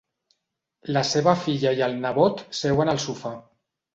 [0.97, 3.35] La seva filla i el nebot seuen al sofà.